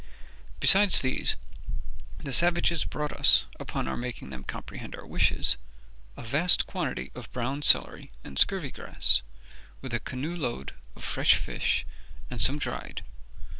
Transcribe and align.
Besides 0.59 1.01
these, 1.01 1.35
the 2.17 2.33
savages 2.33 2.85
brought 2.85 3.11
us, 3.11 3.45
upon 3.59 3.87
our 3.87 3.95
making 3.95 4.31
them 4.31 4.43
comprehend 4.43 4.95
our 4.95 5.05
wishes, 5.05 5.57
a 6.17 6.23
vast 6.23 6.65
quantity 6.65 7.11
of 7.13 7.31
brown 7.31 7.61
celery 7.61 8.09
and 8.23 8.39
scurvy 8.39 8.71
grass, 8.71 9.21
with 9.79 9.93
a 9.93 9.99
canoe 9.99 10.35
load 10.35 10.73
of 10.95 11.03
fresh 11.03 11.35
fish 11.35 11.85
and 12.31 12.41
some 12.41 12.57
dried. 12.57 13.03